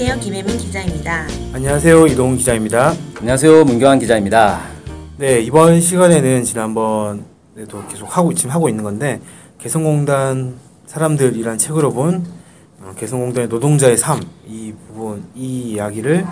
[0.00, 0.20] 안녕하세요.
[0.22, 1.26] 김혜민 기자입니다.
[1.52, 2.06] 안녕하세요.
[2.06, 2.94] 이동훈 기자입니다.
[3.18, 3.64] 안녕하세요.
[3.64, 4.60] 문경환 기자입니다.
[5.16, 9.20] 네, 이번 시간에는 지난번에도 계속 하고, 지금 하고 있는 건데,
[9.58, 10.54] 개성공단
[10.86, 12.24] 사람들이란 책으로 본
[12.80, 16.24] 어, 개성공단의 노동자의 삶, 이 부분, 이 이야기를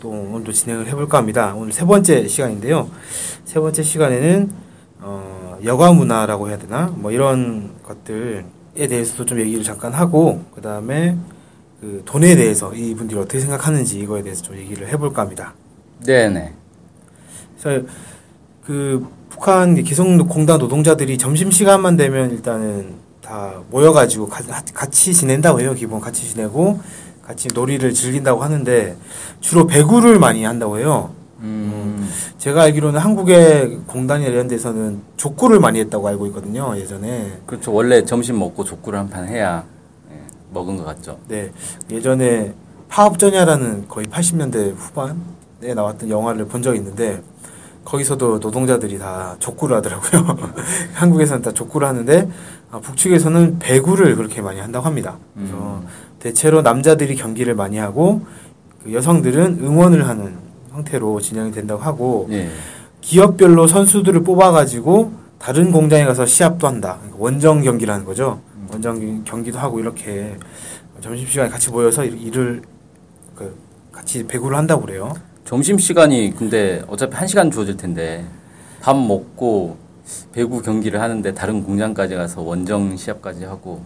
[0.00, 1.54] 또 오늘도 진행을 해볼까 합니다.
[1.56, 2.90] 오늘 세 번째 시간인데요.
[3.44, 4.50] 세 번째 시간에는,
[5.02, 6.92] 어, 여가 문화라고 해야 되나?
[6.96, 8.42] 뭐 이런 것들에
[8.74, 11.16] 대해서도 좀 얘기를 잠깐 하고, 그 다음에
[11.80, 15.54] 그 돈에 대해서 이분들이 어떻게 생각하는지 이거에 대해서 좀 얘기를 해볼까 합니다.
[16.04, 16.52] 네네.
[17.60, 17.86] 그래서
[18.64, 24.42] 그 북한 기성공단 노동자들이 점심 시간만 되면 일단은 다 모여가지고 가-
[24.74, 25.72] 같이 지낸다고 해요.
[25.74, 26.80] 기본 같이 지내고
[27.24, 28.96] 같이 놀이를 즐긴다고 하는데
[29.40, 31.12] 주로 배구를 많이 한다고 해요.
[31.38, 32.06] 음,
[32.38, 36.76] 제가 알기로는 한국의 공단이나 이런 데서는 족구를 많이 했다고 알고 있거든요.
[36.76, 37.38] 예전에.
[37.46, 37.72] 그렇죠.
[37.72, 39.79] 원래 점심 먹고 족구를 한 판 해야 예,
[40.52, 41.18] 먹은 것 같죠.
[41.28, 41.50] 네.
[41.90, 42.54] 예전에
[42.88, 47.22] 파업전야라는 거의 80년대 후반에 나왔던 영화를 본 적이 있는데
[47.84, 50.36] 거기서도 노동자들이 다 족구를 하더라고요.
[50.94, 52.28] 한국에서는 다 족구를 하는데
[52.70, 55.16] 아, 북측에서는 배구를 그렇게 많이 한다고 합니다.
[55.34, 55.82] 그래서
[56.18, 58.22] 대체로 남자들이 경기를 많이 하고
[58.82, 60.36] 그 여성들은 응원을 하는
[60.70, 62.48] 형태로 진행이 된다고 하고 예.
[63.00, 66.98] 기업별로 선수들을 뽑아가지고 다른 공장에 가서 시합도 한다.
[67.00, 68.40] 그러니까 원정 경기를 하는 거죠.
[68.72, 70.36] 원정 경기도 하고 이렇게
[71.00, 72.62] 점심시간에 같이 모여서 일- 일을
[73.34, 73.56] 그
[73.92, 75.12] 같이 배구를 한다고 그래요.
[75.44, 78.24] 점심 시간이 근데 어차피 한 시간 주어질 텐데
[78.80, 79.76] 밥 먹고
[80.32, 83.82] 배구 경기를 하는데 다른 공장까지 가서 원정 시합까지 하고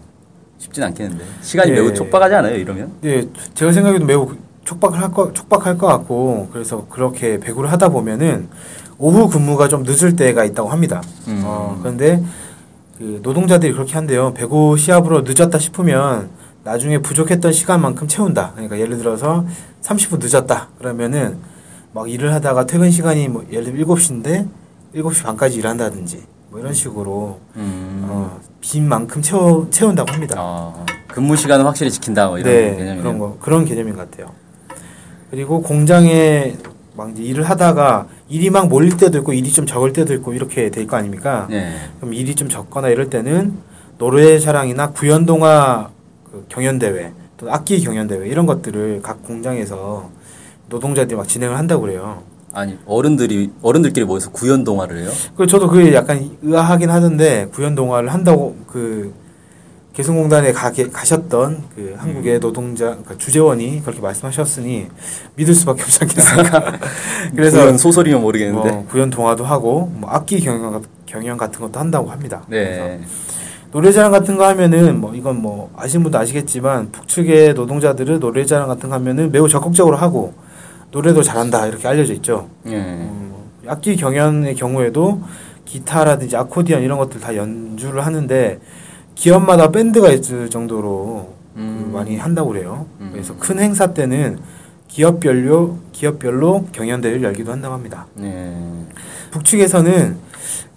[0.59, 1.75] 쉽진 않겠는데 시간이 예.
[1.75, 2.57] 매우 촉박하지 않아요?
[2.57, 2.93] 이러면?
[3.01, 3.25] 네,
[3.55, 4.35] 제가 생각해도 매우
[4.65, 8.49] 촉박할 거 촉박할 것 같고 그래서 그렇게 배구를 하다 보면은
[8.99, 11.03] 오후 근무가 좀 늦을 때가 있다고 합니다.
[11.29, 11.43] 음.
[11.45, 12.23] 어, 그런데
[12.99, 14.33] 그 노동자들이 그렇게 한대요.
[14.35, 16.31] 배구 시합으로 늦었다 싶으면
[16.63, 18.53] 나중에 부족했던 시간만큼 채운다.
[18.53, 19.45] 그러니까 예를 들어서
[19.83, 20.69] 30분 늦었다.
[20.79, 21.39] 그러면은
[21.93, 24.49] 막 일을 하다가 퇴근 시간이 뭐 예를 들면 7시인데
[24.95, 28.07] 7시 반까지 일한다든지 뭐 이런 식으로 음.
[28.09, 30.37] 어, 빈 만큼 채워, 채운다고 합니다.
[30.39, 33.03] 아, 근무 시간은 확실히 지킨다 뭐 이런 네, 개념이네요.
[33.03, 34.33] 그런 거 그런 개념인 것 같아요.
[35.31, 36.57] 그리고 공장에
[36.97, 40.71] 막 이제 일을 하다가 일이 막 몰릴 때도 있고 일이 좀 적을 때도 있고 이렇게
[40.71, 41.49] 될 거 아닙니까?
[41.51, 41.73] 예.
[41.99, 43.55] 그럼 일이 좀 적거나 이럴 때는
[43.99, 45.91] 노래 자랑이나 구연 동화
[46.31, 50.09] 그 경연 대회 또 악기 경연 대회 이런 것들을 각 공장에서
[50.69, 52.23] 노동자들이 막 진행을 한다고 그래요.
[52.53, 55.11] 아니 어른들이 어른들끼리 모여서 구연 동화를 해요?
[55.37, 59.13] 그 저도 그게 약간 의아하긴 하던데 구연 동화를 한다고 그
[59.95, 64.89] 개성공단에 가게, 가셨던 그 한국의 노동자 그러니까 주재원이 그렇게 말씀하셨으니
[65.37, 66.79] 믿을 수밖에 없지 않겠습니까?
[67.35, 68.71] 그래서 구연 소설이면 모르겠는데.
[68.73, 72.43] 뭐 구연 동화도 하고 뭐 악기 경연, 경연 같은 것도 한다고 합니다.
[72.49, 73.01] 네.
[73.71, 78.97] 노래자랑 같은 거 하면은 뭐 이건 뭐 아시는 분도 아시겠지만 북측의 노동자들은 노래자랑 같은 거
[78.97, 80.35] 하면은 매우 적극적으로 하고
[80.91, 82.49] 노래도 잘한다 이렇게 알려져 있죠.
[82.67, 82.81] 예.
[82.81, 85.21] 어, 악기 경연의 경우에도
[85.65, 88.61] 기타라든지 아코디언 이런 것들 다 연주를 하는데
[89.25, 91.91] 기업마다 밴드가 있을 정도로 그 음.
[91.95, 92.87] 많이 한다고 그래요.
[93.01, 93.09] 음.
[93.11, 94.39] 그래서 큰 행사 때는
[94.87, 98.07] 기업별로 기업별로 경연대회를 열기도 한다고 합니다.
[98.21, 98.55] 예.
[99.31, 100.19] 북측에서는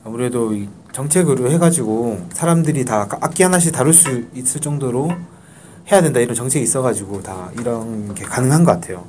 [0.05, 5.11] 아무래도 이 정책으로 해가지고 사람들이 다 악기 하나씩 다룰 수 있을 정도로
[5.91, 9.03] 해야 된다 이런 정책이 있어가지고 다 이런 게 가능한 것 같아요.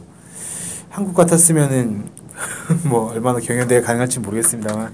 [0.90, 2.06] 한국 같았으면은
[2.82, 4.92] 뭐 얼마나 경연대회 가능할지 모르겠습니다만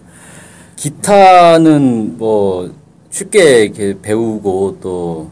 [0.76, 2.83] 기타는 뭐
[3.18, 5.30] 쉽게 이렇게 배우고 또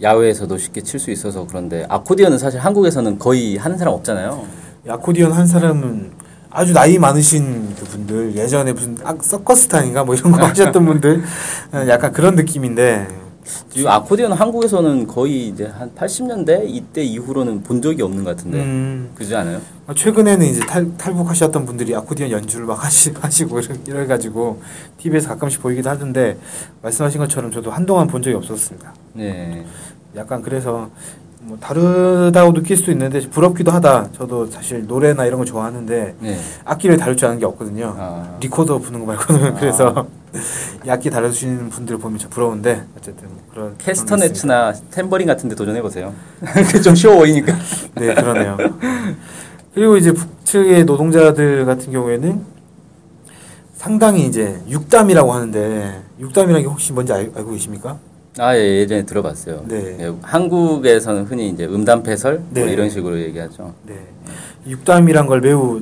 [0.00, 4.46] 야외에서도 쉽게 칠 수 있어서 그런데 아코디언은 사실 한국에서는 거의 하는 사람 없잖아요.
[4.86, 6.12] 이 아코디언 한 사람은
[6.48, 11.22] 아주 나이 많으신 그 분들 예전에 무슨 아, 서커스탄인가 뭐 이런 거 하셨던 분들
[11.72, 13.06] 어, 약간 그런 느낌인데
[13.76, 19.10] 이 아코디언 한국에서는 거의 이제 한 80년대 이때 이후로는 본 적이 없는 것 같은데 음,
[19.14, 19.60] 그러지 않아요?
[19.94, 24.62] 최근에는 이제 탈, 탈북하셨던 분들이 아코디언 연주를 막 하시, 하시고 이래- 이래가지고
[24.98, 26.38] TV에서 가끔씩 보이기도 하던데
[26.82, 28.94] 말씀하신 것처럼 저도 한동안 본 적이 없었습니다.
[29.12, 29.64] 네.
[30.16, 30.90] 약간 그래서
[31.46, 34.08] 뭐 다르다고 느낄 수도 있는데 부럽기도 하다.
[34.12, 36.38] 저도 사실 노래나 이런 거 좋아하는데 네.
[36.64, 37.94] 악기를 다룰 줄 아는 게 없거든요.
[37.98, 38.36] 아.
[38.40, 40.06] 리코더 부는 거 말고는 그래서
[40.86, 45.82] 이 악기 다루시는 분들 보면 참 부러운데 어쨌든 뭐 그런 캐스터네츠나 템버린 같은 데 도전해
[45.82, 46.14] 보세요.
[46.82, 47.54] 좀 쉬워 보이니까.
[47.96, 48.56] 네 그러네요.
[49.74, 52.40] 그리고 이제 북측의 노동자들 같은 경우에는
[53.74, 57.98] 상당히 이제 육담이라고 하는데 육담이라는 게 혹시 뭔지 알, 고 계십니까?
[58.38, 59.64] 아, 예, 예전에 들어봤어요.
[59.68, 59.96] 네.
[60.00, 62.72] 예, 한국에서는 흔히 이제 음담 패설 뭐 네.
[62.72, 63.74] 이런 식으로 얘기하죠.
[63.86, 63.94] 네.
[64.66, 65.80] 육담이란 걸 매우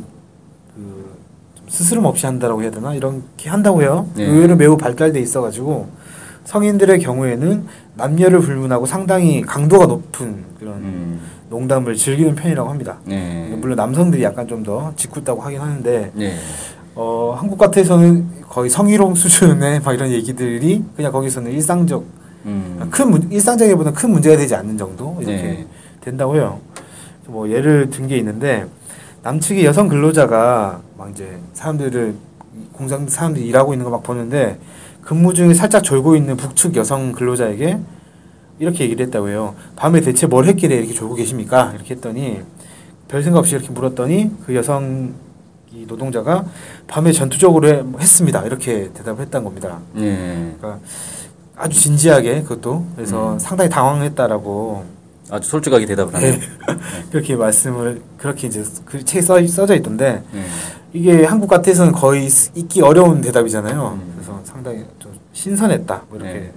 [0.74, 1.16] 그,
[1.54, 4.08] 좀 스스럼 없이 한다라고 해야 되나 이렇게 한다고 해요.
[4.14, 4.24] 네.
[4.24, 5.88] 의외로 매우 발달돼 있어가지고
[6.44, 7.66] 성인들의 경우에는
[7.96, 11.20] 남녀를 불문하고 상당히 강도가 높은 그런 음.
[11.48, 12.98] 농담을 즐기는 편이라고 합니다.
[13.06, 13.56] 네.
[13.58, 16.36] 물론 남성들이 약간 좀 더 짓궂다고 하긴 하는데 네.
[16.94, 22.04] 어, 한국 같아서는 거의 성희롱 수준의 막 이런 얘기들이 그냥 거기서는 일상적
[22.46, 22.88] 음.
[22.90, 25.66] 큰 문, 일상적이보다 큰 문제가 되지 않는 정도 이렇게 네.
[26.00, 26.60] 된다고 해요.
[27.26, 28.66] 뭐 예를 든 게 있는데
[29.22, 32.14] 남측의 여성 근로자가 막 이제 사람들을
[32.72, 34.58] 공장 사람들이 일하고 있는 거 막 보는데
[35.02, 37.78] 근무 중에 살짝 졸고 있는 북측 여성 근로자에게
[38.58, 39.54] 이렇게 얘기를 했다고 해요.
[39.76, 41.72] 밤에 대체 뭘 했길래 이렇게 졸고 계십니까?
[41.74, 42.40] 이렇게 했더니
[43.08, 45.12] 별 생각 없이 이렇게 물었더니 그 여성
[45.72, 46.44] 이 노동자가
[46.86, 48.44] 밤에 전투적으로 해- 했습니다.
[48.44, 49.78] 이렇게 대답을 했던 겁니다.
[49.94, 50.54] 네.
[50.60, 50.80] 그러니까
[51.56, 53.38] 아주 진지하게 그것도 그래서 음.
[53.38, 54.84] 상당히 당황했다라고
[55.30, 56.34] 아주 솔직하게 대답을 하네요.
[57.10, 60.44] 그렇게 말씀을 그렇게 이제 그 책에 써, 써져 있던데 네.
[60.92, 63.98] 이게 한국 같아서는 거의 쓰- 읽기 어려운 대답이잖아요.
[64.00, 64.12] 음.
[64.16, 66.02] 그래서 상당히 좀 신선했다.
[66.08, 66.52] 뭐 이렇게 네.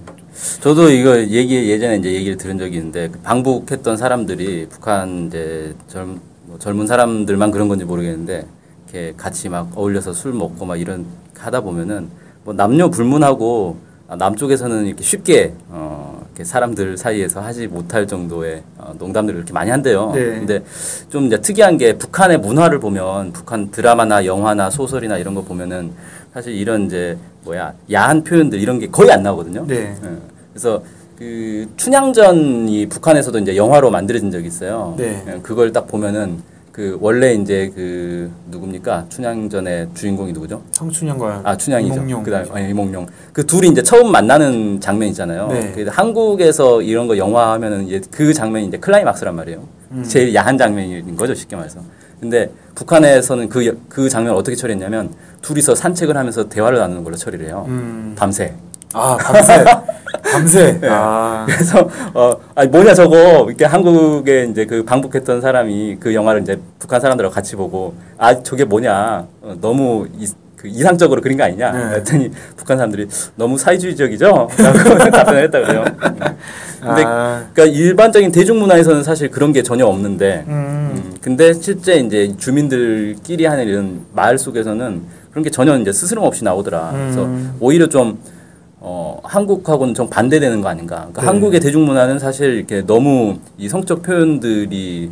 [0.59, 6.19] 저도 이거 얘기 예전에 이제 얘기를 들은 적이 있는데 그 방북했던 사람들이 북한 이제 젊,
[6.45, 8.45] 뭐 젊은 사람들만 그런 건지 모르겠는데
[8.85, 11.05] 이렇게 같이 막 어울려서 술 먹고 막 이런
[11.37, 12.09] 하다 보면은
[12.43, 18.93] 뭐 남녀 불문하고 아, 남쪽에서는 이렇게 쉽게 어 이렇게 사람들 사이에서 하지 못할 정도의 어,
[18.97, 20.11] 농담들을 이렇게 많이 한대요.
[20.13, 20.25] 네.
[20.25, 20.63] 근데
[21.09, 25.91] 좀 이제 특이한 게 북한의 문화를 보면 북한 드라마나 영화나 소설이나 이런 거 보면은
[26.33, 29.65] 사실 이런 이제 뭐야 야한 표현들 이런 게 거의 안 나오거든요.
[29.65, 29.95] 네.
[30.03, 30.17] 예.
[30.51, 30.83] 그래서
[31.17, 34.93] 그 춘향전이 북한에서도 이제 영화로 만들어진 적이 있어요.
[34.97, 35.23] 네.
[35.27, 36.39] 예, 그걸 딱 보면은
[36.75, 40.61] 그 원래 이제 그 누굽니까 춘향전의 주인공이 누구죠?
[40.71, 41.93] 성춘영과 아 춘향이죠.
[41.95, 42.23] 이몽룡.
[42.23, 43.07] 그다음 아, 이몽룡.
[43.31, 45.47] 그 둘이 이제 처음 만나는 장면이잖아요.
[45.47, 45.71] 네.
[45.73, 49.63] 그 한국에서 이런 거 영화 하면은 이제 그 장면이 이제 클라이막스란 말이에요.
[49.91, 50.03] 음.
[50.03, 51.79] 제일 야한 장면인 거죠, 쉽게 말해서.
[52.19, 55.13] 근데 북한에서는 그, 여- 그 장면을 어떻게 처리했냐면
[55.43, 57.63] 둘이서 산책을 하면서 대화를 나누는 걸로 처리를 해요.
[57.69, 58.15] 음.
[58.17, 58.53] 밤새.
[58.91, 59.63] 아 밤새
[60.35, 60.79] 밤새.
[60.79, 60.87] 네.
[60.89, 61.45] 아.
[61.49, 63.45] 그래서 어 아니 뭐냐 저거.
[63.47, 68.65] 이렇게 한국에 이제 그 방북했던 사람이 그 영화를 이제 북한 사람들하고 같이 보고 아 저게
[68.65, 69.25] 뭐냐.
[69.41, 71.71] 어, 너무 이, 그 이상적으로 그린 거 아니냐.
[71.71, 71.89] 네.
[71.89, 74.25] 그랬더니 북한 사람들이 너무 사회주의적이죠?
[74.25, 74.49] 라고
[75.11, 75.85] 답변을 했다 그래요
[76.81, 80.53] 근데 아, 그러니까 일반적인 대중문화에서는 사실 그런 게 전혀 없는데 음,
[80.93, 86.43] 음, 근데 실제 이제 주민들끼리 하는 이런 마을 속에서는 그런 게 전혀 이제 스스럼 없이
[86.43, 86.91] 나오더라.
[86.93, 87.55] 그래서 음.
[87.59, 88.19] 오히려 좀
[88.87, 90.97] 어, 한국하고는 좀 반대되는 거 아닌가.
[90.97, 91.27] 그러니까 네.
[91.27, 95.09] 한국의 대중문화는 사실 이렇게 너무 이 성적 표현들이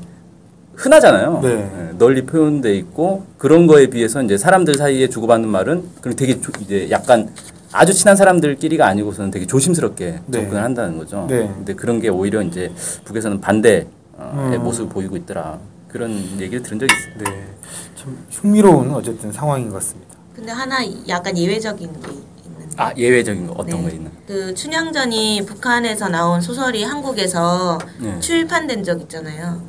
[0.76, 1.40] 흔하잖아요.
[1.42, 1.50] 네.
[1.90, 6.52] 예, 널리 표현돼 있고 그런 거에 비해서 이제 사람들 사이에 주고받는 말은 그리고 되게 조-
[6.62, 7.30] 이제 약간
[7.72, 10.42] 아주 친한 사람들끼리가 아니고서는 되게 조심스럽게 네.
[10.42, 11.26] 접근을 한다는 거죠.
[11.28, 11.48] 네.
[11.56, 12.72] 근데 그런 게 오히려 이제
[13.06, 13.88] 북에서는 반대의
[14.20, 14.60] 음.
[14.64, 15.58] 모습을 보이고 있더라.
[15.88, 17.24] 그런 얘기를 들은 적이 있어요.
[17.34, 17.44] 네.
[17.96, 20.14] 참 흥미로운 어쨌든 상황인 것 같습니다.
[20.36, 20.78] 근데 하나
[21.08, 22.08] 약간 예외적인 게
[22.78, 23.90] 아 예외적인 거 어떤 네.
[23.90, 24.10] 거 있나?
[24.28, 28.20] 그 춘향전이 북한에서 나온 소설이 한국에서 네.
[28.20, 29.62] 출판된 적 있잖아요.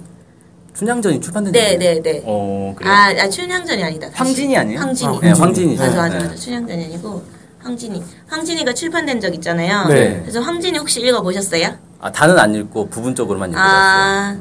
[0.75, 2.23] 춘향전이 출판된 네, 적이 네, 네.
[2.25, 2.93] 어 그래요?
[2.93, 4.09] 아, 아 춘향전이 아니다.
[4.11, 4.19] 다시.
[4.19, 4.81] 황진이 아니에요?
[4.81, 5.17] 황진이.
[5.17, 5.83] 아, 네, 황진이죠.
[5.83, 6.25] 맞아, 맞아, 네.
[6.25, 6.35] 맞아.
[6.35, 7.23] 춘향전이 아니고
[7.61, 8.02] 황진이.
[8.26, 9.87] 황진이가 출판된 적 있잖아요.
[9.88, 10.21] 네.
[10.23, 11.75] 그래서 황진이 혹시 읽어 보셨어요?
[12.00, 13.73] 아 다는 안 읽고 부분적으로만 읽어봤어요.
[13.73, 14.37] 아,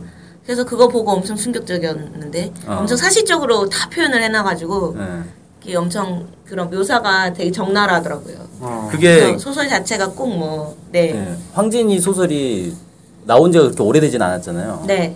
[0.45, 2.77] 그래서 그거 보고 엄청 충격적이었는데 어.
[2.79, 5.05] 엄청 사실적으로 다 표현을 해놔가지고 네.
[5.65, 8.35] 이게 엄청 그런 묘사가 되게 적나라하더라고요.
[8.59, 8.89] 어.
[8.91, 11.13] 그게 소설 자체가 꼭 뭐, 네.
[11.13, 11.37] 네.
[11.53, 12.73] 황진이 소설이
[13.25, 14.83] 나온 지가 그렇게 오래되진 않았잖아요.
[14.87, 15.15] 네.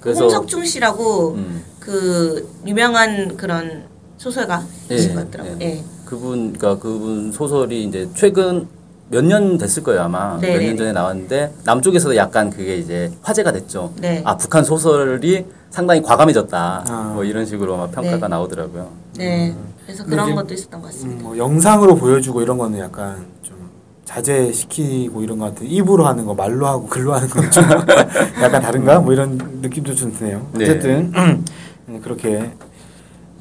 [0.00, 3.84] 그래서 홍석중 씨라고 음, 그 유명한 그런
[4.16, 5.56] 소설가 이신 예, 것 같더라고요.
[5.60, 5.64] 예.
[5.66, 5.84] 예.
[6.04, 8.66] 그분 그러니까 그분 소설이 이제 최근
[9.10, 13.10] 몇 년 됐을 거예요 아마 네, 몇 네, 년 전에 나왔는데 남쪽에서도 약간 그게 이제
[13.22, 13.92] 화제가 됐죠.
[13.96, 14.22] 네.
[14.24, 16.84] 아 북한 소설이 상당히 과감해졌다.
[16.88, 17.12] 아.
[17.14, 18.28] 뭐 이런 식으로 막 평가가 네.
[18.28, 18.88] 나오더라고요.
[19.16, 19.54] 네.
[19.84, 21.20] 그래서 근데 그런 이제- 것도 있었던 것 같습니다.
[21.20, 23.56] 음, 뭐 영상으로 보여주고 이런 거는 약간 좀
[24.04, 25.68] 자제시키고 이런 것 같아요.
[25.68, 27.64] 입으로 하는 거, 말로 하고 글로 하는 건 좀
[28.42, 28.98] 약간 다른가?
[29.00, 30.46] 뭐 이런 느낌도 좀 드네요.
[30.52, 30.64] 네.
[30.64, 31.44] 어쨌든 음,
[32.02, 32.50] 그렇게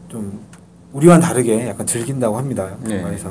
[0.10, 0.40] 좀
[0.94, 2.70] 우리와는 다르게 약간 즐긴다고 합니다.
[2.82, 3.00] 네.
[3.00, 3.30] 영화에서.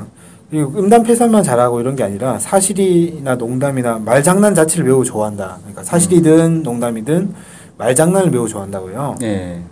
[0.49, 5.57] 그리고 음담 패설만 잘하고 이런 게 아니라 사실이나 농담이나 말장난 자체를 매우 좋아한다.
[5.59, 7.33] 그러니까 사실이든 농담이든
[7.77, 9.15] 말장난을 매우 좋아한다고요.
[9.19, 9.63] 네.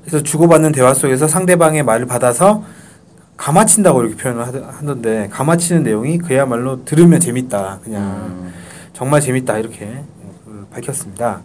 [0.00, 2.62] 그래서 주고받는 대화 속에서 상대방의 말을 받아서
[3.36, 8.52] 감아친다고 이렇게 표현을 하던데 감아치는 내용이 그야말로 들으면 재밌다 그냥 음,
[8.92, 10.02] 정말 재밌다 이렇게
[10.44, 11.42] 그 밝혔습니다.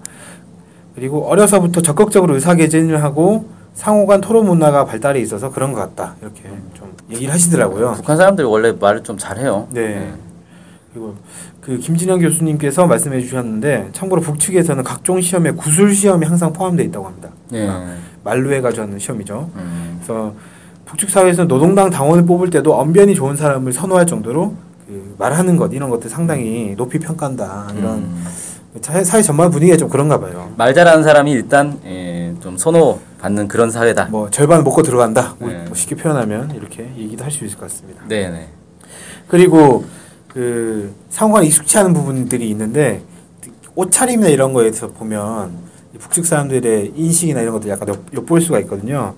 [0.95, 6.43] 그리고 어려서부터 적극적으로 의사개진을 하고 상호간 토론 문화가 발달해 있어서 그런 것 같다 이렇게
[6.74, 7.93] 좀 얘기를 하시더라고요.
[7.93, 9.67] 북한 사람들이 원래 말을 좀 잘해요.
[9.72, 10.12] 네.
[10.12, 10.32] 그
[10.93, 11.15] 리고
[11.62, 17.29] 그 김진영 교수님께서 말씀해 주셨는데 참고로 북측에서는 각종 시험에 구술 시험이 항상 포함되어 있다고 합니다.
[17.50, 17.67] 네.
[18.23, 19.50] 말로 해가지고 하는 시험이죠.
[19.55, 20.00] 음.
[20.03, 20.33] 그래서
[20.85, 24.55] 북측 사회에서 노동당 당원을 뽑을 때도 언변이 좋은 사람을 선호할 정도로
[24.88, 28.25] 그 말하는 것 이런 것들 상당히 높이 평가한다 이런 음.
[28.81, 30.51] 사회, 전반 분위기가 좀 그런가 봐요.
[30.57, 34.05] 말 잘하는 사람이 일단 예, 좀 선호 받는 그런 사회다.
[34.05, 35.35] 뭐 절반 먹고 들어간다.
[35.39, 35.65] 뭐 네.
[35.73, 38.03] 쉽게 표현하면 이렇게 얘기도 할 수 있을 것 같습니다.
[38.07, 38.47] 네네.
[39.27, 39.85] 그리고
[40.33, 43.01] 그 상호간 익숙치 않은 부분들이 있는데
[43.75, 45.51] 옷차림이나 이런 거에서 보면
[45.93, 49.13] 이 북측 사람들의 인식이나 이런 것들 약간 엿- 엿볼 수가 있거든요.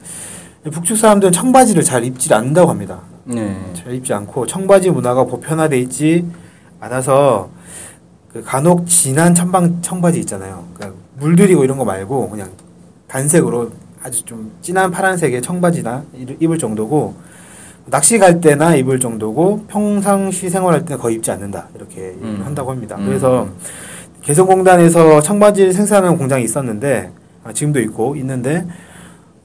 [0.72, 3.00] 북측 사람들은 청바지를 잘 입지 않는다고 합니다.
[3.24, 3.56] 네.
[3.74, 6.26] 잘 입지 않고 청바지 문화가 보편화돼 있지
[6.80, 7.50] 않아서
[8.34, 10.66] 그 간혹 진한 청방 청바지 있잖아요.
[10.74, 12.50] 그러니까 물들이고 이런 거 말고 그냥
[13.08, 13.72] 단색으로
[14.04, 17.16] 아주 좀 진한 파란색의 청바지나 이- 입을 정도고
[17.88, 22.42] 낚시 갈 때나 입을 정도고 평상시 생활할 때는 거의 입지 않는다 이렇게 음.
[22.44, 22.96] 한다고 합니다.
[22.98, 23.06] 음.
[23.06, 23.48] 그래서
[24.24, 27.12] 개성공단에서 청바지를 생산하는 공장이 있었는데
[27.44, 28.66] 아, 지금도 있고 있는데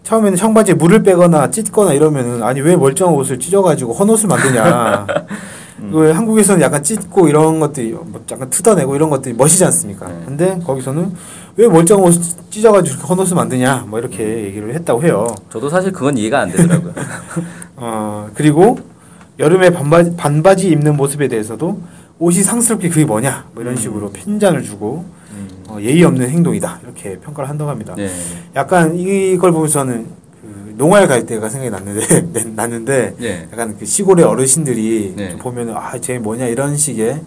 [0.04, 5.06] 처음에는 청바지에 물을 빼거나 찢거나 이러면은 아니 왜 멀쩡한 옷을 찢어가지고 헌옷을 만드냐.
[5.92, 10.09] 그 한국에서는 약간 찢고 이런 것들이 뭐 약간 뜯어내고 이런 것들이 멋이지 않습니까?
[10.09, 10.14] 네.
[10.26, 11.12] 근데 거기서는
[11.60, 15.26] 왜 멀쩡한 옷을 찢어가지고 이렇게 헌옷을 만드냐 뭐 이렇게 얘기를 했다고 해요.
[15.52, 16.94] 저도 사실 그건 이해가 안 되더라고요.
[17.76, 18.78] 어 그리고
[19.38, 21.78] 여름에 반바지, 반바지 입는 모습에 대해서도
[22.18, 25.04] 옷이 상스럽게 그게 뭐냐 뭐 이런 식으로 편찬을 주고
[25.68, 27.94] 어, 예의 없는 행동이다 이렇게 평가를 한다고 합니다.
[27.94, 28.08] 네.
[28.56, 30.06] 약간 이걸 보면서 저는
[30.40, 33.48] 그 농활 갈 때가 생각이 났는데 났는데 네.
[33.52, 35.30] 약간 그 시골의 어르신들이 네.
[35.32, 37.20] 좀 보면은 아쟤 뭐냐 이런 식의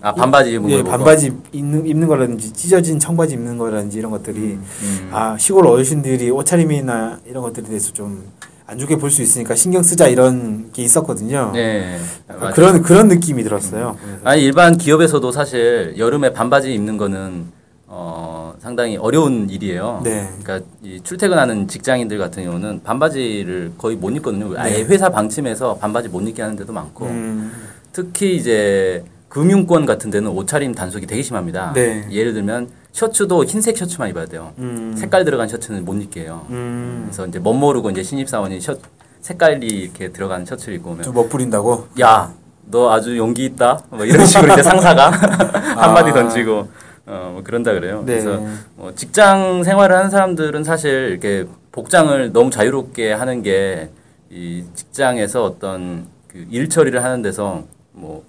[0.00, 0.82] 아 반바지 입은 예.
[0.82, 5.08] 반바지 입는, 입는 거라든지 찢어진 청바지 입는 거라든지 이런 것들이 음.
[5.12, 8.24] 아 시골 어르신들이 옷차림이나 이런 것들에 대해서 좀
[8.70, 11.50] 안 좋게 볼 수 있으니까 신경 쓰자 이런 게 있었거든요.
[11.52, 11.98] 네.
[12.28, 12.54] 아, 맞아요.
[12.54, 13.96] 그런 그런 느낌이 들었어요.
[14.00, 17.46] 그래서 아니 일반 기업에서도 사실 여름에 반바지 입는 거는
[17.88, 20.02] 어 상당히 어려운 일이에요.
[20.04, 20.28] 네.
[20.40, 24.56] 그러니까 이 출퇴근하는 직장인들 같은 경우는 반바지를 거의 못 입거든요.
[24.56, 24.84] 아예 네.
[24.84, 27.50] 회사 방침에서 반바지 못 입게 하는 데도 많고 음,
[27.92, 31.72] 특히 이제 금융권 같은 데는 옷차림 단속이 되게 심합니다.
[31.72, 32.06] 네.
[32.10, 34.52] 예를 들면 셔츠도 흰색 셔츠만 입어야 돼요.
[34.58, 36.44] 음, 색깔 들어간 셔츠는 못 입게 해요.
[36.50, 38.76] 음, 그래서 이제 멋 모르고 이제 신입 사원이 셔
[39.22, 41.88] 색깔이 이렇게 들어간 셔츠를 입고 오면 좀 멋 부린다고.
[42.00, 42.32] 야,
[42.64, 43.80] 너 아주 용기 있다.
[43.90, 45.10] 뭐 이런 식으로 이제 상사가
[45.80, 46.68] 한마디 던지고
[47.06, 48.02] 어, 뭐 그런다 그래요.
[48.04, 48.20] 네.
[48.20, 48.44] 그래서
[48.76, 53.90] 뭐 직장 생활을 하는 사람들은 사실 이렇게 복장을 너무 자유롭게 하는 게
[54.32, 58.24] 이 직장에서 어떤 그 일 처리를 하는 데서 뭐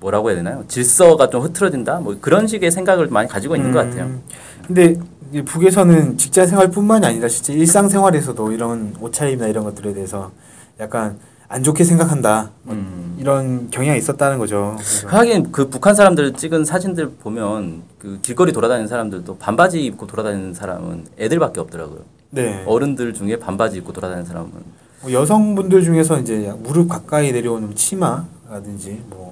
[0.00, 0.64] 뭐라고 해야 되나요?
[0.68, 2.00] 질서가 좀 흐트러진다.
[2.00, 4.04] 뭐 그런 식의 생각을 많이 가지고 있는 것 같아요.
[4.04, 4.22] 음,
[4.66, 4.96] 근데
[5.32, 10.30] 이 북에서는 직장 생활뿐만이 아니라 실제 일상 생활에서도 이런 옷차림이나 이런 것들에 대해서
[10.80, 13.16] 약간 안 좋게 생각한다 뭐 음.
[13.18, 14.74] 이런 경향이 있었다는 거죠.
[14.76, 20.54] 그래서 하긴 그 북한 사람들 찍은 사진들 보면 그 길거리 돌아다니는 사람들도 반바지 입고 돌아다니는
[20.54, 22.00] 사람은 애들밖에 없더라고요.
[22.30, 22.64] 네.
[22.66, 24.50] 어른들 중에 반바지 입고 돌아다니는 사람은
[25.02, 29.23] 뭐 여성분들 중에서 이제 약 무릎 가까이 내려오는 치마라든지 뭐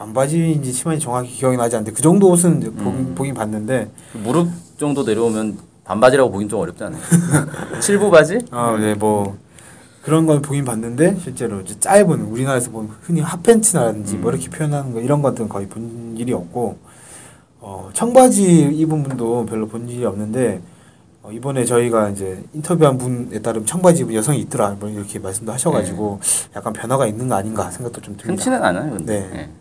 [0.00, 3.14] 반바지인지 치마인지 정확히 기억이 나지 않는데 그 정도 옷은 보긴, 음.
[3.14, 7.00] 보긴 봤는데 그 무릎 정도 내려오면 반바지라고 보긴 좀 어렵지 않아요?
[7.80, 8.38] 칠부 바지?
[8.50, 9.36] 아, 네, 뭐
[10.02, 15.00] 그런 건 보긴 봤는데 실제로 이제 짧은 우리나라에서 보면 흔히 핫팬츠라든지 뭐 이렇게 표현하는 거
[15.00, 16.78] 이런 것들은 거의 본 일이 없고
[17.58, 20.62] 어, 청바지 입은 분도 별로 본 일이 없는데
[21.22, 26.20] 어, 이번에 저희가 이제 인터뷰한 분에 따르면 청바지 입은 여성이 있더라 뭐 이렇게 말씀도 하셔가지고
[26.56, 28.32] 약간 변화가 있는 거 아닌가 생각도 좀 듭니다.
[28.32, 29.20] 흔치는 않아요, 근데.
[29.20, 29.38] 네.
[29.40, 29.59] 예.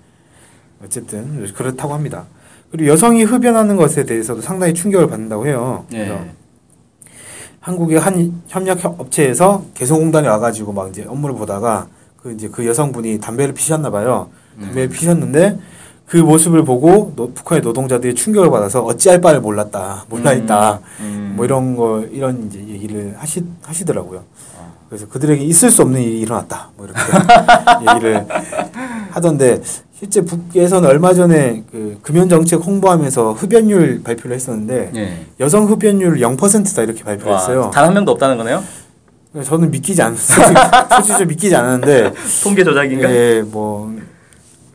[0.83, 2.25] 어쨌든 그렇다고 합니다.
[2.71, 5.85] 그리고 여성이 흡연하는 것에 대해서도 상당히 충격을 받는다고 해요.
[5.89, 6.31] 그래서 예.
[7.59, 11.87] 한국의 한 협력 협- 업체에서 개성공단에 와가지고 막 이제 업무를 보다가
[12.21, 14.29] 그 이제 그 여성분이 담배를 피셨나 봐요.
[14.61, 15.57] 담배를 피셨는데
[16.05, 21.33] 그 모습을 보고 노- 북한의 노동자들이 충격을 받아서 어찌할 바를 몰랐다, 몰라 있다, 음.
[21.35, 24.23] 뭐 이런 거 이런 이제 얘기를 하시 하시더라고요.
[24.89, 26.99] 그래서 그들에게 있을 수 없는 일이 일어났다, 뭐 이렇게
[27.93, 28.25] 얘기를
[29.11, 29.61] 하던데
[29.99, 35.25] 실제 북에서는 얼마 전에 그 금연 정책 홍보하면서 흡연율 발표를 했었는데 예.
[35.41, 37.69] 여성 흡연율 0%다 이렇게 발표를 했어요.
[37.73, 38.63] 단 한 명도 없다는 거네요?
[39.43, 40.55] 저는 믿기지 않, 솔직히,
[40.89, 42.13] 솔직히 좀 믿기지 않았는데,
[42.43, 43.11] 통계 조작인가?
[43.13, 43.93] 예, 뭐,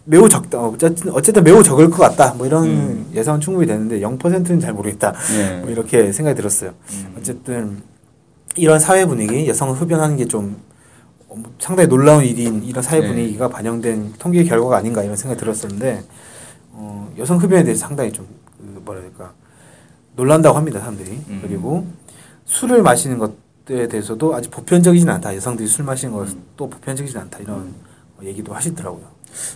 [0.04, 0.60] 매우 적다.
[0.60, 2.34] 어쨌든, 어쨌든 매우 적을 것 같다.
[2.36, 3.06] 뭐 이런 음.
[3.14, 5.12] 예상은 충분히 되는데, 0%는 잘 모르겠다.
[5.38, 5.56] 예.
[5.60, 6.70] 뭐 이렇게 생각이 들었어요.
[6.92, 7.14] 음.
[7.18, 7.82] 어쨌든,
[8.56, 10.73] 이런 사회 분위기, 여성을 흡연하는 게좀 어,
[11.58, 13.08] 상당히 놀라운 일인 이런 사회 네.
[13.08, 16.02] 분위기가 반영된 통계 결과가 아닌가 이런 생각이 들었었는데,
[16.72, 18.26] 어, 여성 흡연에 대해서 상당히 좀,
[18.58, 19.32] 그 뭐랄까,
[20.16, 21.10] 놀란다고 합니다, 사람들이.
[21.28, 21.40] 음.
[21.42, 21.86] 그리고
[22.46, 25.34] 술을 마시는 것 것에 대해서도 아직 보편적이진 않다.
[25.34, 27.38] 여성들이 술 마시는 것도 보편적이진 않다.
[27.40, 27.74] 이런
[28.22, 29.02] 얘기도 하시더라고요.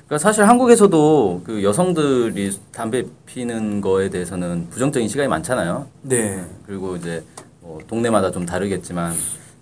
[0.06, 5.86] 그러니까 사실 한국에서도 그 여성들이 담배 피는 거에 대해서는 부정적인 시각이 많잖아요.
[6.02, 6.44] 네.
[6.66, 7.22] 그리고 이제
[7.60, 9.14] 뭐 동네마다 좀 다르겠지만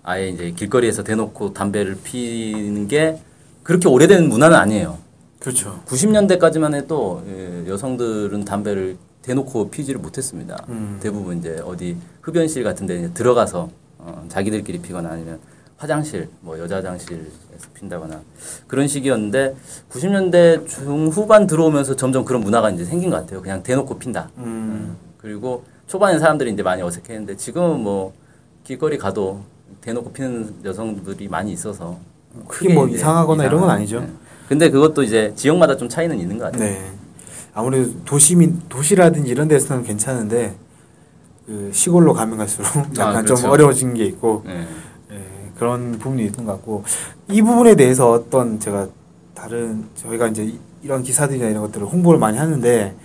[0.07, 3.19] 아예 이제 길거리에서 대놓고 담배를 피는 게
[3.61, 4.99] 그렇게 오래된 문화는 아니에요.
[5.37, 5.81] 그렇죠.
[5.85, 10.65] 90년대까지만 해도 예, 여성들은 담배를 대놓고 피지를 못했습니다.
[10.69, 10.97] 음.
[11.01, 15.39] 대부분 이제 어디 흡연실 같은데 이제 들어가서 어, 자기들끼리 피거나 아니면
[15.75, 17.27] 화장실, 뭐 여자 화장실에서
[17.73, 18.21] 핀다거나
[18.67, 19.57] 그런 식이었는데
[19.91, 23.41] 90년대 중후반 들어오면서 점점 그런 문화가 이제 생긴 것 같아요.
[23.41, 24.29] 그냥 대놓고 핀다.
[24.37, 24.95] 음.
[25.17, 28.13] 그리고 초반에 사람들이 이제 많이 어색했는데 지금은 뭐
[28.63, 29.43] 길거리 가도
[29.81, 31.97] 대놓고 피는 여성들이 많이 있어서
[32.47, 34.01] 크게 뭐 이상하거나 이런 건 아니죠.
[34.01, 34.09] 네.
[34.49, 36.63] 근데 그것도 이제 지역마다 좀 차이는 있는 것 같아요.
[36.69, 36.91] 네.
[37.53, 40.55] 아무래도 도시민 도시라든지 이런 데서는 괜찮은데
[41.45, 42.67] 그 시골로 가면 갈수록
[42.97, 43.49] 약간 좀 그렇죠.
[43.49, 44.67] 어려워진 게 있고 네.
[45.11, 45.21] 예,
[45.57, 46.83] 그런 부분이 있는 것 같고
[47.29, 48.87] 이 부분에 대해서 어떤 제가
[49.33, 52.95] 다른 저희가 이제 이- 이런 기사들이나 이런 것들을 홍보를 많이 하는데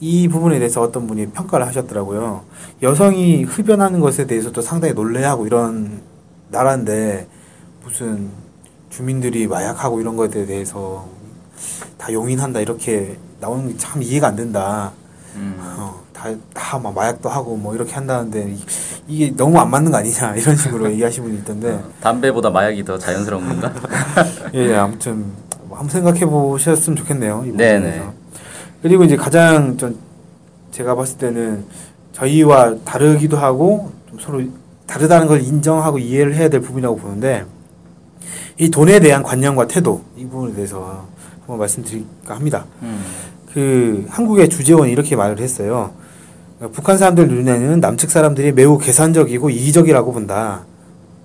[0.00, 2.42] 이 부분에 대해서 어떤 분이 평가를 하셨더라고요.
[2.82, 6.00] 여성이 흡연하는 것에 대해서도 상당히 놀래하고 이런
[6.50, 7.26] 나라인데
[7.82, 8.28] 무슨
[8.90, 11.06] 주민들이 마약하고 이런 것에 대해서
[11.96, 14.92] 다 용인한다 이렇게 나오는 게 참 이해가 안 된다.
[15.34, 15.56] 음.
[15.58, 18.64] 어, 다, 다막 마약도 하고 뭐 이렇게 한다는데 이-
[19.08, 22.98] 이게 너무 안 맞는 거 아니냐 이런 식으로 얘기하신 분이 있던데 어, 담배보다 마약이 더
[22.98, 23.72] 자연스러운 건가?
[24.54, 25.24] 예, 예, 아무튼
[25.64, 27.44] 뭐 한번 생각해 보셨으면 좋겠네요.
[27.46, 28.02] 이 네네.
[28.82, 29.98] 그리고 이제 가장 좀
[30.70, 31.64] 제가 봤을 때는
[32.12, 34.42] 저희와 다르기도 하고 좀 서로
[34.86, 37.44] 다르다는 걸 인정하고 이해를 해야 될 부분이라고 보는데
[38.58, 41.06] 이 돈에 대한 관념과 태도 이 부분에 대해서
[41.40, 42.66] 한번 말씀드릴까 합니다.
[42.82, 43.02] 음.
[43.52, 45.92] 그 한국의 주재원이 이렇게 말을 했어요.
[46.72, 50.64] 북한 사람들 눈에는 남측 사람들이 매우 계산적이고 이기적이라고 본다.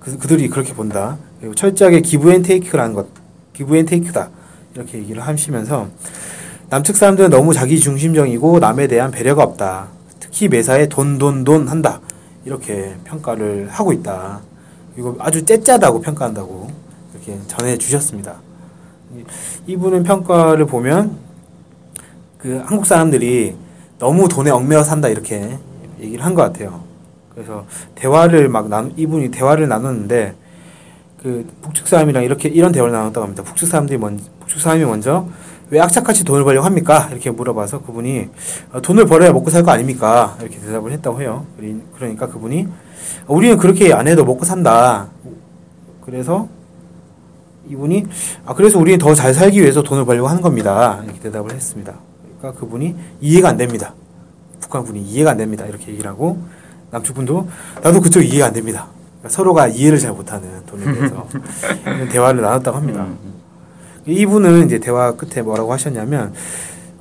[0.00, 1.16] 그, 그들이 그렇게 본다.
[1.40, 3.06] 그리고 철저하게 기브앤테이크라는 것,
[3.54, 4.30] 기브앤테이크다.
[4.74, 5.88] 이렇게 얘기를 하시면서
[6.72, 9.88] 남측 사람들은 너무 자기 중심적이고 남에 대한 배려가 없다.
[10.18, 12.00] 특히 매사에 돈, 돈, 돈 한다.
[12.46, 14.40] 이렇게 평가를 하고 있다.
[14.96, 16.70] 이거 아주 째짜다고 평가한다고
[17.12, 18.36] 이렇게 전해 주셨습니다.
[19.14, 19.22] 이-
[19.66, 21.18] 이분은 평가를 보면
[22.38, 23.54] 그 한국 사람들이
[23.98, 25.58] 너무 돈에 얽매여 산다 이렇게
[26.00, 26.84] 얘기를 한 것 같아요.
[27.34, 30.34] 그래서 대화를 막 나, 이분이 대화를 나눴는데
[31.22, 33.42] 그 북측 사람이랑 이렇게 이런 대화를 나눴다고 합니다.
[33.42, 35.28] 북측 사람들이 먼저 북측 사람이 먼저
[35.72, 37.08] 왜 악착같이 돈을 벌려고 합니까?
[37.10, 38.28] 이렇게 물어봐서 그분이
[38.74, 40.36] 어, 돈을 벌어야 먹고 살 거 아닙니까?
[40.40, 41.46] 이렇게 대답을 했다고 해요.
[41.96, 42.68] 그러니까 그분이
[43.26, 45.08] 우리는 그렇게 안 해도 먹고 산다.
[46.04, 46.46] 그래서
[47.70, 48.04] 이분이
[48.44, 51.00] 아 그래서 우리는 더 잘 살기 위해서 돈을 벌려고 하는 겁니다.
[51.04, 51.94] 이렇게 대답을 했습니다.
[52.38, 53.94] 그러니까 그분이 이해가 안 됩니다.
[54.60, 55.64] 북한 분이 이해가 안 됩니다.
[55.64, 56.38] 이렇게 얘기를 하고
[56.90, 57.48] 남측 분도
[57.82, 58.88] 나도 그쪽 이해가 안 됩니다.
[59.20, 61.26] 그러니까 서로가 이해를 잘 못하는 돈에 대해서
[62.12, 63.06] 대화를 나눴다고 합니다.
[64.06, 66.32] 이분은 이제 대화 끝에 뭐라고 하셨냐면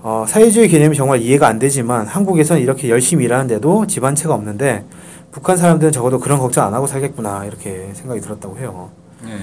[0.04, 4.86] 어, 사회주의 개념이 정말 이해가 안 되지만 한국에서는 이렇게 열심히 일하는데도 집안채가 없는데
[5.32, 8.90] 북한 사람들은 적어도 그런 걱정 안 하고 살겠구나 이렇게 생각이 들었다고 해요.
[9.24, 9.38] 네.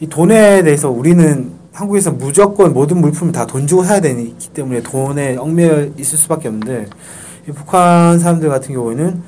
[0.00, 5.36] 이 돈에 대해서 우리는 한국에서 무조건 모든 물품을 다 돈 주고 사야 되기 때문에 돈에
[5.36, 6.86] 얽매여 있을 수밖에 없는데
[7.48, 9.22] 이 북한 사람들 같은 경우에는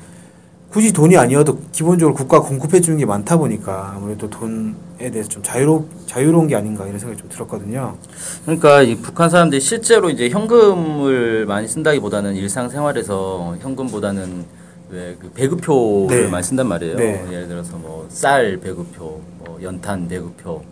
[0.71, 5.87] 굳이 돈이 아니어도 기본적으로 국가가 공급해 주는 게 많다 보니까 아무래도 돈에 대해서 좀 자유로
[6.07, 7.97] 자유로운 게 아닌가 이런 생각이 좀 들었거든요.
[8.45, 14.45] 그러니까 이 북한 사람들이 실제로 이제 현금을 많이 쓴다기보다는 일상생활에서 현금보다는
[14.91, 16.29] 왜그 배급표를 네.
[16.29, 16.97] 많이 쓴단 말이에요.
[16.97, 17.25] 네.
[17.33, 20.63] 예를 들어서 뭐 쌀 배급표, 뭐 연탄 배급표,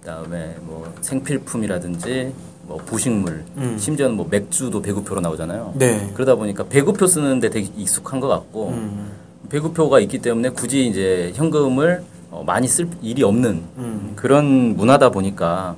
[0.00, 2.32] 그다음에 뭐 생필품이라든지
[2.64, 3.76] 뭐 부식물, 음.
[3.78, 5.72] 심지어는 뭐 맥주도 배급표로 나오잖아요.
[5.76, 6.10] 네.
[6.14, 9.10] 그러다 보니까 배급표 쓰는데 되게 익숙한 것 같고 음,
[9.50, 14.12] 배급표가 있기 때문에 굳이 이제 현금을 어, 많이 쓸 일이 없는 음.
[14.16, 15.76] 그런 문화다 보니까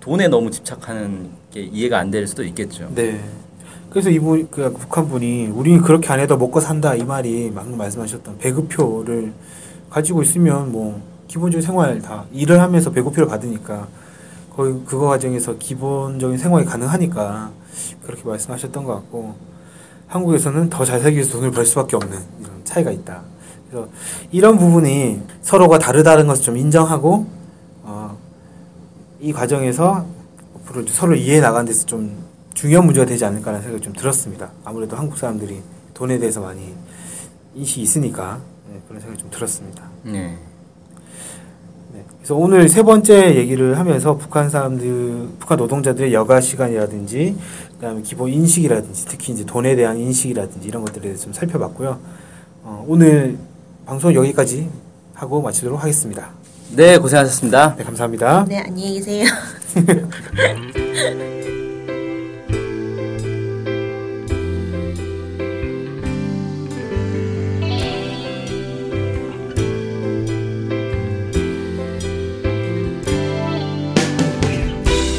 [0.00, 2.90] 돈에 너무 집착하는 게 이해가 안 될 수도 있겠죠.
[2.94, 3.20] 네.
[3.90, 8.38] 그래서 이분 그 북한 분이 우리는 그렇게 안 해도 먹고 산다 이 말이 방금 말씀하셨던
[8.38, 9.32] 배급표를
[9.90, 13.86] 가지고 있으면 뭐 기본적인 생활 다 일을 하면서 배급표를 받으니까
[14.56, 17.50] 거의 그거 과정에서 기본적인 생활이 가능하니까
[18.04, 19.34] 그렇게 말씀하셨던 것 같고
[20.06, 23.22] 한국에서는 더 잘 살기 위해서 돈을 벌 수밖에 없는 이런 차이가 있다.
[23.70, 23.88] 그래서
[24.30, 27.26] 이런 부분이 서로가 다르다는 것을 좀 인정하고
[27.82, 28.16] 어,
[29.20, 30.06] 이 과정에서
[30.56, 34.50] 앞으로 서로 이해해 나가는 데서 좀 중요한 문제가 되지 않을까라는 생각이 좀 들었습니다.
[34.64, 35.60] 아무래도 한국 사람들이
[35.92, 36.74] 돈에 대해서 많이
[37.54, 38.40] 인식이 있으니까
[38.72, 39.82] 네, 그런 생각이 좀 들었습니다.
[40.04, 40.38] 네.
[42.24, 42.28] 네.
[42.28, 47.36] 그래서 오늘 세 번째 얘기를 하면서 북한 사람들, 북한 노동자들의 여가 시간이라든지,
[47.74, 51.98] 그다음에 기본 인식이라든지, 특히 이제 돈에 대한 인식이라든지 이런 것들에 대해서 좀 살펴봤고요.
[52.62, 53.36] 어, 오늘
[53.84, 54.70] 방송 여기까지
[55.12, 56.30] 하고 마치도록 하겠습니다.
[56.74, 57.76] 네, 고생하셨습니다.
[57.76, 58.46] 네, 감사합니다.
[58.48, 59.26] 네, 안녕히 계세요.